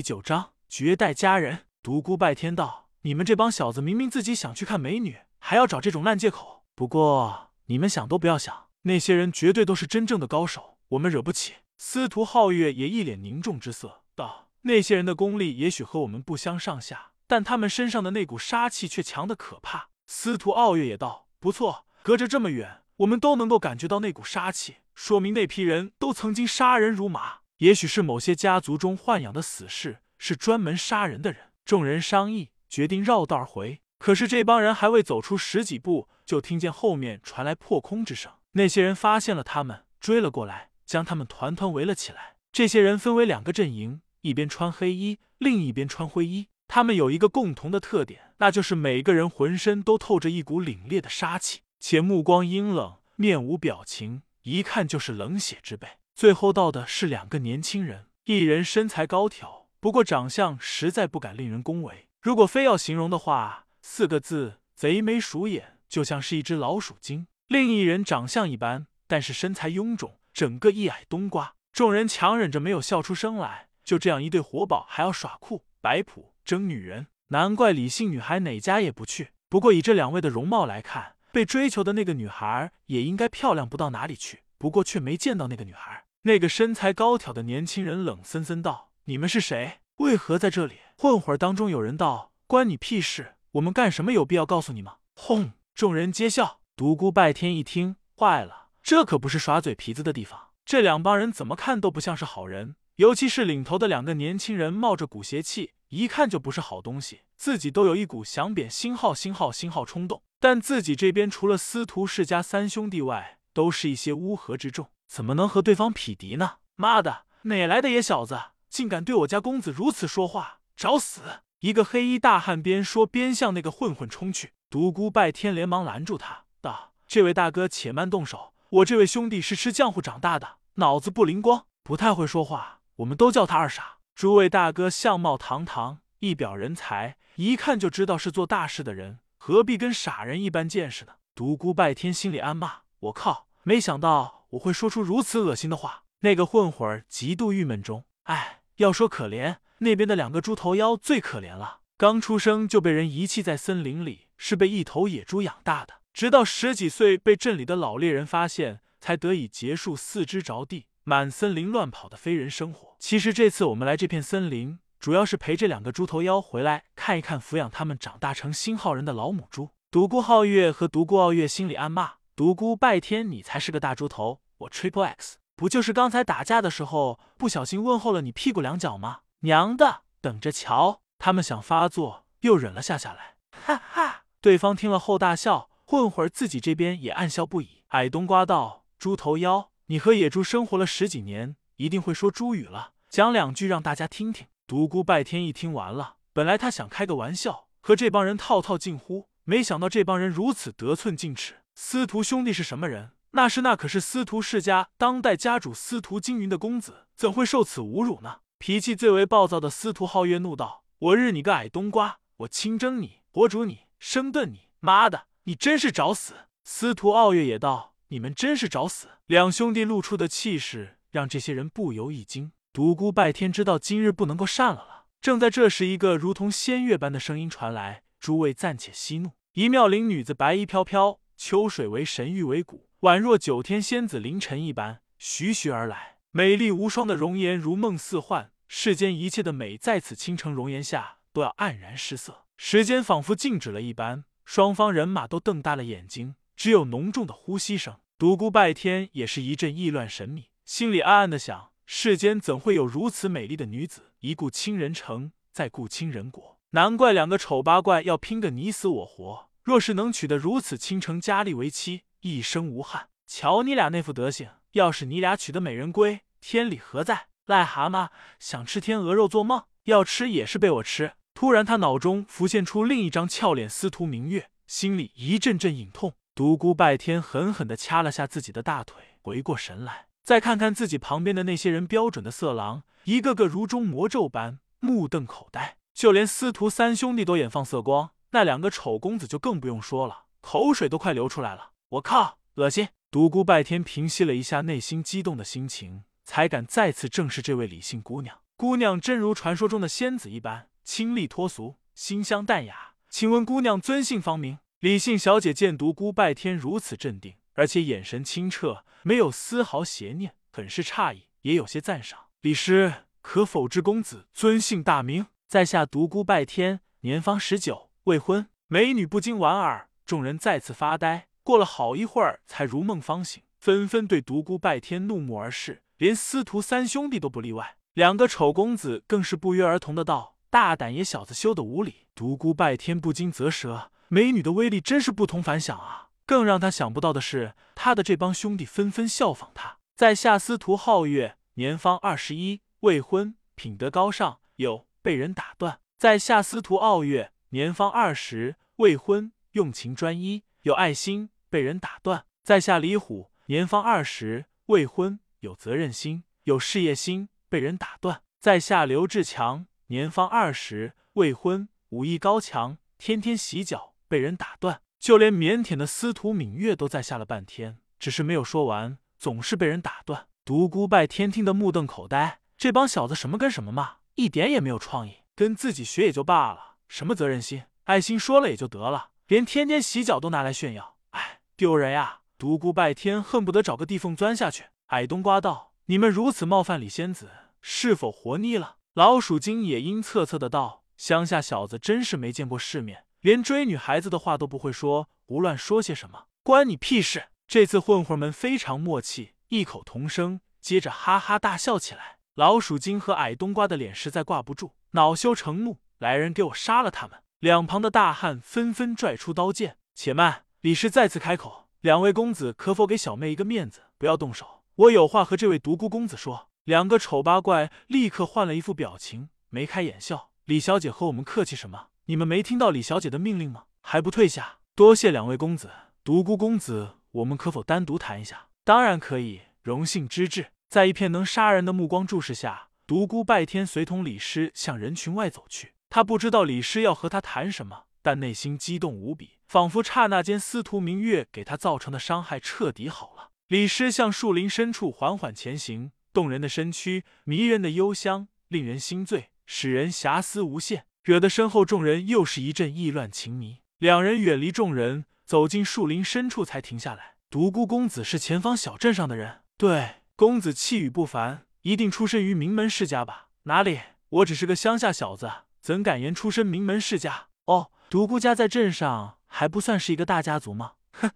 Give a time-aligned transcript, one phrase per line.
[0.00, 1.66] 第九章绝代佳人。
[1.82, 6.64] 独孤拜天道：“你们这帮小子，明明自己想去看美女，还要找这种烂借口。
[6.74, 31.52] 不过你们想都不要想，那些人绝对都是真正的高手，我们惹不起。”司徒皓月也一脸凝重之色道：“那些人的功力也许和我们不相上下，但他们身上的那股杀气却强的可怕。”司徒傲月也道：“不错，隔着这么远，我们都能够感觉到那股杀气，说明那批人都曾经杀人如麻。”也许是某些家族中豢养的死士，是专门杀人的人。
[31.66, 33.82] 众人商议，决定绕道而回。
[33.98, 38.32] 可是这帮人还未走出十几步，就听见后面传来破空之声。
[38.52, 42.36] 那些人发现了他们，追了过来，将他们团团围了起来。
[42.50, 46.48] 这些人分为两个阵营，一边穿黑衣，另一边穿灰衣。
[46.66, 55.86] 他们有一个共同的特点，那就是每个人浑身都透着一股凛冽的杀气，且目光阴冷，面无表情，一看就是冷血之辈。
[56.20, 62.08] 最后到的是两个年轻人，一人身材高挑，不过长相实在不敢令人恭维。
[62.20, 67.26] 如果非要形容的话，四个字：贼眉鼠眼，就像是一只老鼠精。
[67.48, 71.54] 另一人长相一般，但是身材臃肿，整个一矮冬瓜。
[71.72, 73.68] 众人强忍着没有笑出声来。
[73.82, 79.30] 就这样一对活宝还要耍酷摆谱争女人，难怪李姓女孩哪家也不去。
[79.48, 84.42] 不过以这两位的容貌来看，被追求的那个女孩也应该漂亮不到哪里去。
[84.58, 86.04] 不过却没见到那个女孩。
[86.22, 89.80] 那个身材高挑的年轻人冷森森道：“你们是谁？
[89.96, 93.36] 为何在这里？”混混当中有人道：“关你屁事！
[93.52, 95.52] 我们干什么有必要告诉你吗？”轰！
[95.74, 96.60] 众人皆笑。
[96.76, 100.48] 独孤拜天一听，坏了，这可不是耍嘴皮子的地方。
[100.66, 107.22] 这两帮人怎么看都不像是好人，尤其是领头的两个年轻人，冒着股邪气，一看就不是好东西。
[107.36, 114.88] 自己都有一股想贬星号、星号、星号冲动，但自己这边除了司徒世家三兄弟外，都是一些乌合之众。
[115.10, 116.58] 怎么能和对方匹敌呢？
[116.76, 120.60] 妈的，哪来的野小子，竟敢对我家公子如此说话？
[120.76, 121.22] 找死！
[121.58, 124.52] 一个黑衣大汉边说边向那个混混冲去。
[124.70, 128.54] 独孤拜天连忙拦住他，道：“这位大哥，且慢动手。
[128.68, 132.78] 我这位兄弟是吃浆糊长大的，脑子不灵光，不太会说话。
[132.98, 133.96] 我们都叫他二傻。
[134.14, 146.04] 诸位大哥相貌堂堂，一表人才，一看就知道是做大事的人，何必跟傻人一般见识呢？”独孤拜天心里暗骂：“我靠，没想到。”我会说出如此恶心的话。
[146.20, 151.80] 那个混混极度郁闷中，哎，要说可怜，那边的两个猪头妖最可怜了。
[151.96, 162.96] 刚出生就被人遗弃在森林里，是被一头野猪养大的，直到十几岁被镇里的老猎人发现，才得以结束四肢着地、满森林乱跑的非人生活。
[162.98, 169.70] 其实这次我们来这片森林，主要是陪这两个猪头妖回来看一看抚养他们长大成新号人的老母猪。
[169.90, 172.19] 独孤皓月和独孤傲月心里暗骂。
[172.40, 174.40] 独孤拜天，你才是个大猪头！
[174.60, 179.20] 我 Triple X 不就是刚才打架的时候不小心问候了你屁股两脚吗？
[179.40, 181.02] 娘的，等着瞧！
[181.18, 183.34] 他们想发作，又忍了下下来。
[183.50, 184.22] 哈哈！
[184.40, 187.82] 对方听了后大笑，混混自己这边也暗笑不已。
[187.88, 201.56] 矮冬瓜道：“猪头妖，你和野猪生活了十几年，一定会说猪语了，讲两句让大家听听。”独孤拜天一听完了，本来他想开个玩笑，和这帮人套套近乎，没想到这帮人如此得寸进尺。
[201.82, 203.12] 司徒兄弟是什么人？
[203.30, 208.40] 那是那可是司徒世家当代家主司徒惊云的公子，怎会受此侮辱呢？
[208.58, 212.18] 脾气最为暴躁的司徒皓月怒道：“我日你个矮冬瓜！
[212.36, 214.68] 我清蒸你，活煮你，生炖你！
[214.80, 222.52] 妈的，你真是找死！”司徒傲月也道：“你们真是找死！”两兄弟露出的气势让这些人不由一惊。
[222.74, 225.06] 独孤拜天知道今日不能够善了了。
[225.22, 231.18] 正在这时，一个如同仙乐般的声音传来：“诸位暂且息怒。”一妙龄女子白衣飘飘。
[231.42, 247.96] 秋水为神，玉为骨，宛若九天仙子凌晨一般，徐徐而来，美丽无双的容颜如梦似幻，世间一切的美在此倾城容颜下都要黯然失色，时间仿佛静止了一般，双方人马都瞪大了眼睛，只有浓重的呼吸声。
[248.18, 254.12] 独孤拜天也是一阵意乱神迷，心里暗暗的想：世间怎会有如此美丽的女子？
[254.18, 259.48] 一顾倾人城，再顾倾人国，难怪两个丑八怪要拼个你死我活。
[259.62, 263.08] 若是能娶得如此倾城佳丽为妻，一生无憾。
[263.26, 267.26] 瞧你俩那副德行，要是你俩娶得美人归，天理何在？
[267.46, 268.08] 癞蛤蟆
[268.38, 271.12] 想吃天鹅肉做梦，要吃也是被我吃。
[271.34, 276.14] 突然，他脑中浮现出另一张俏脸司徒明月，心里一阵阵隐痛。
[276.34, 288.10] 独孤拜天狠狠地掐了下自己的大腿，回过神来，再看看自己旁边的那些人，标准的色狼，一个个如中魔咒般目瞪口呆，就连司徒三兄弟都眼放色光。
[288.32, 291.72] 那两个丑公子就更不用说了，口水都快流出来了。
[291.90, 292.88] 我靠，恶心！
[293.10, 298.38] 独孤拜天平息了一下内心激动的心情，才敢再次正视这位李姓姑娘。
[298.56, 302.94] 姑娘真如传说中的仙子一般，清丽脱俗，馨香淡雅。
[303.08, 304.60] 请问姑娘尊姓芳名？
[304.78, 312.26] 李姓小姐见独孤拜天如此镇定，而且眼神清澈，没有丝毫邪念，很是诧异，也有些赞赏。
[312.42, 315.26] 李师，可否知公子尊姓大名？
[315.48, 318.48] 在下独孤拜天，年方十九，未婚。
[318.66, 321.28] 美女不禁莞尔，众人再次发呆。
[321.44, 327.76] 过了好一会儿，才如梦方醒，纷纷对独孤拜天怒目而视，连司徒三兄弟都不例外。
[327.94, 336.08] 两个丑公子更是不约而同的道：“大胆野小子，休得无礼！”独孤拜天不禁啧舌，美女的威力真是不同凡响啊！
[336.26, 339.78] 更让他想不到的是，他的这帮兄弟纷纷效仿他。
[339.96, 344.38] 在下司徒皓月，年方二十一，未婚，品德高尚。
[344.56, 345.78] 有被人打断。
[345.96, 351.30] 在下司徒傲月，年方二十，未婚，用情专一，有爱心。
[351.48, 352.26] 被人打断。
[352.44, 357.28] 在下李虎，年方二十，未婚，有责任心，有事业心。
[357.48, 358.22] 被人打断。
[358.38, 363.94] 在下刘志强，年方二十，未婚，武艺高强，天天洗脚。
[364.06, 364.82] 被人打断。
[365.00, 370.28] 就连腼腆的司徒敏月都在下了半天，只是没有说完，总是被人打断。
[370.44, 382.22] 独孤拜天听得目瞪口呆，这帮小子什么跟什么嘛，一点也没有创意，跟自己学也就罢了，什么责任心、爱心说了也就得了，连天天洗脚都拿来炫耀，哎，丢人呀！
[382.36, 384.64] 独孤拜天恨不得找个地缝钻下去。
[384.86, 397.28] 矮冬瓜道：“你们如此冒犯李仙子，是否活腻了？”老鼠精也阴恻恻的道：“乡下小子真是没见过世面。”连追女孩子的话都不会说，胡乱说些什么，关你屁事！
[397.46, 402.18] 这次混混们非常默契，异口同声，接着哈哈大笑起来。
[402.34, 407.18] 老鼠精和矮冬瓜的脸实在挂不住，恼羞成怒，来人给我杀了他们！
[407.40, 409.76] 两旁的大汉纷纷拽出刀剑。
[409.94, 414.62] 且慢，李师再次开口：“两位公子，可否给小妹一个面子，不要动手？
[414.76, 420.30] 我有话和这位独孤公子说。”两个丑八怪立刻换了一副表情，眉开眼笑。
[420.46, 421.88] 李小姐和我们客气什么？
[422.06, 423.64] 你们没听到李小姐的命令吗？
[423.82, 424.58] 还不退下！
[424.74, 425.70] 多谢两位公子，
[426.02, 428.46] 独孤公子，我们可否单独谈一下？
[428.64, 430.46] 当然可以，荣幸之至。
[430.70, 435.74] 在一片能杀人的目光注视下，独孤拜天随同李师向人群外走去。
[435.90, 443.30] 他不知道李师要和他谈什么，但内心激动无比，仿佛刹那间司徒明月给他造成的伤害彻底好了。
[443.48, 450.86] 李师向树林深处缓缓前行，动人的身躯，迷人的幽香，令人心醉，使人遐思无限。
[451.02, 453.58] 惹得身后众人又是一阵意乱情迷。
[453.78, 457.16] 两人远离众人，走进树林深处，才停下来。
[457.28, 463.30] 独孤公子是前方小镇上的人，对，公子气宇不凡，一定出身于名门世家吧？
[463.44, 465.30] 哪里，我只是个乡下小子，
[465.60, 467.28] 怎敢言出身名门世家？
[467.44, 470.72] 哦，独孤家在镇上还不算是一个大家族吗？
[470.92, 471.10] 哼，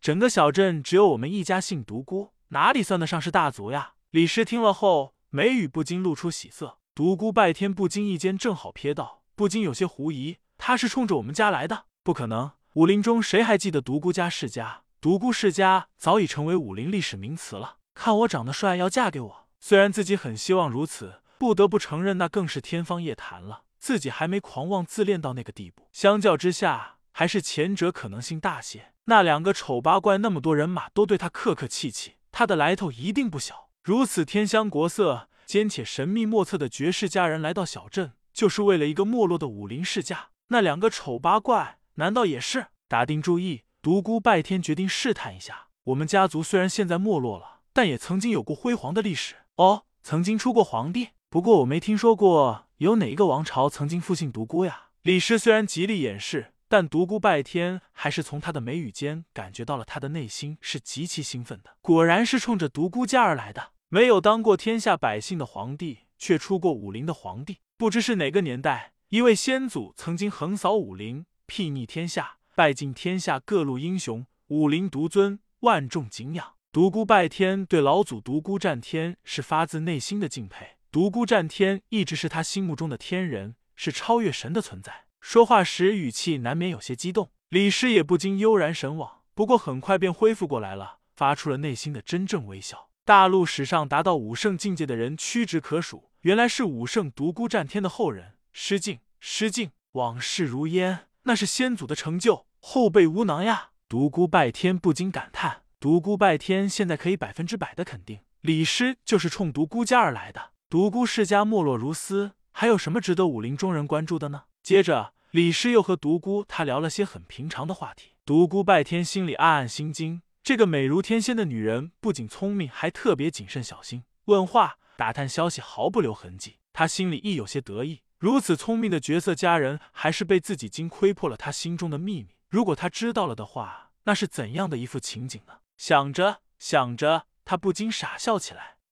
[0.00, 3.94] 整个小镇只有我们一家姓独孤，哪里算得上是大族呀？
[4.10, 6.78] 李师听了后，眉宇不禁露出喜色。
[6.94, 11.86] 独孤拜天不经意间正好瞥到，不禁有些狐疑：他是冲着我们家来的？
[12.02, 12.52] 不可能！
[12.74, 14.82] 武林中谁还记得独孤家世家？
[15.00, 17.78] 独孤世家早已成为武林历史名词了。
[17.94, 19.48] 看我长得帅，要嫁给我。
[19.58, 23.62] 虽然自己很希望如此，不得不承认那更是天方夜谭了。
[23.78, 25.88] 自己还没狂妄自恋到那个地步。
[25.92, 28.92] 相较之下，还是前者可能性大些。
[29.04, 33.68] 那两个丑八怪，那么多人马都对他客客气气，他的来头一定不小。
[33.82, 35.28] 如此天香国色。
[35.46, 40.30] 兼且神秘莫测的绝世佳人来到小镇，就是为了一个没落的武林世家。
[40.48, 42.66] 那两个丑八怪难道也是？
[42.88, 45.68] 打定主意，独孤拜天决定试探一下。
[45.84, 51.10] 我们家族虽然现在没落了，但也曾经有过辉煌的历史哦，曾经出过皇帝。
[51.28, 54.90] 不过我没听说过有哪一个王朝曾经复姓独孤呀。
[55.02, 61.76] 李师虽然极力掩饰，但独孤拜天还是从他的眉宇间感觉到了他的内心是极其兴奋的。
[61.80, 63.72] 果然是冲着独孤家而来的。
[63.88, 67.58] 没有当过天下百姓的皇帝，却出过武林的皇帝。
[67.76, 76.54] 不知是哪个年代，一位先祖曾经横扫武林，睥睨天下，拜尽天下各路英雄，武林独尊，万众敬仰。
[76.72, 80.75] 独孤拜天对老祖独孤战天是发自内心的敬佩。
[80.96, 85.04] 独孤战天一直是他心目中的天人，是超越神的存在。
[85.20, 89.20] 说话时语气难免有些激动，李师也不禁悠然神往。
[89.34, 92.88] 不过很快便恢复过来了，发出了内心的真正微笑。
[93.04, 98.36] 大陆史上达到武圣境界的人屈指可数，原来是武圣独孤战天的后人。
[98.54, 103.72] 失敬，失敬，往事如烟，那是先祖的成就，后辈无能呀。
[103.86, 110.52] 独孤拜天不禁感叹：独孤拜天现在可以百分之百的肯定，李师就是冲独孤家而来的。
[110.68, 114.46] 独孤世家没落如斯，还有什么值得武林中人关注的呢？
[114.64, 118.16] 接着，李师又和独孤他聊了些很平常的话题。
[118.24, 120.22] 独孤拜天心里暗暗心惊。
[120.42, 124.02] 这个美如天仙的女人不仅聪明，还特别谨慎小心。
[124.24, 126.56] 问话打探消息毫不留痕迹。
[126.72, 132.30] 他心里亦有些得意，如此聪明的绝色佳人，还是被自己惊窥破了他心中的秘密。
[132.48, 135.58] 如果他知道了的话，那是怎样的一副情景呢？
[135.76, 138.75] 想着想着，他不禁傻笑起来。